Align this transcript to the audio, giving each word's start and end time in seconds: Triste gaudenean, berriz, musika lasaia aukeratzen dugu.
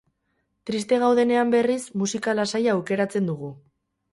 Triste 0.69 0.97
gaudenean, 1.03 1.53
berriz, 1.55 1.79
musika 2.05 2.35
lasaia 2.41 2.75
aukeratzen 2.79 3.31
dugu. 3.33 3.53